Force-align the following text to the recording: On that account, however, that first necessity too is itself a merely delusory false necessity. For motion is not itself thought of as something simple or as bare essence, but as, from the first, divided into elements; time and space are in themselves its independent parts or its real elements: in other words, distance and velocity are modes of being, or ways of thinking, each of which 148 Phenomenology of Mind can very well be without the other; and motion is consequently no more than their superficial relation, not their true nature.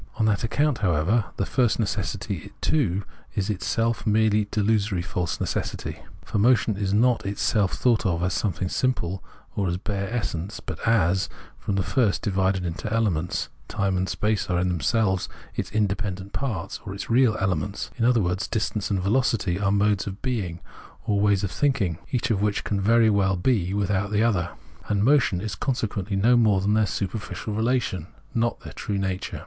On 0.15 0.25
that 0.25 0.43
account, 0.43 0.79
however, 0.79 1.25
that 1.37 1.45
first 1.45 1.77
necessity 1.77 2.51
too 2.59 3.03
is 3.35 3.51
itself 3.51 4.03
a 4.07 4.09
merely 4.09 4.45
delusory 4.45 5.05
false 5.05 5.39
necessity. 5.39 5.99
For 6.25 6.39
motion 6.39 6.75
is 6.75 6.91
not 6.91 7.23
itself 7.23 7.73
thought 7.73 8.03
of 8.03 8.23
as 8.23 8.33
something 8.33 8.67
simple 8.67 9.23
or 9.55 9.67
as 9.67 9.77
bare 9.77 10.11
essence, 10.11 10.59
but 10.59 10.79
as, 10.87 11.29
from 11.59 11.75
the 11.75 11.83
first, 11.83 12.23
divided 12.23 12.65
into 12.65 12.91
elements; 12.91 13.49
time 13.67 13.95
and 13.95 14.09
space 14.09 14.49
are 14.49 14.59
in 14.59 14.69
themselves 14.69 15.29
its 15.55 15.69
independent 15.71 16.33
parts 16.33 16.79
or 16.83 16.95
its 16.95 17.11
real 17.11 17.37
elements: 17.39 17.91
in 17.95 18.03
other 18.03 18.21
words, 18.23 18.47
distance 18.47 18.89
and 18.89 19.03
velocity 19.03 19.59
are 19.59 19.71
modes 19.71 20.07
of 20.07 20.23
being, 20.23 20.61
or 21.05 21.19
ways 21.21 21.43
of 21.43 21.51
thinking, 21.51 21.99
each 22.09 22.31
of 22.31 22.41
which 22.41 22.65
148 22.65 23.11
Phenomenology 23.11 23.11
of 23.11 23.13
Mind 23.13 23.45
can 23.45 23.71
very 23.71 23.71
well 23.71 23.71
be 23.71 23.73
without 23.75 24.09
the 24.11 24.23
other; 24.23 24.49
and 24.87 25.03
motion 25.03 25.39
is 25.39 25.53
consequently 25.53 26.15
no 26.15 26.35
more 26.35 26.59
than 26.59 26.73
their 26.73 26.87
superficial 26.87 27.53
relation, 27.53 28.07
not 28.33 28.59
their 28.61 28.73
true 28.73 28.97
nature. 28.97 29.39